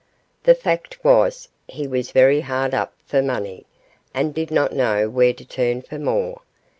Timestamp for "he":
1.67-1.85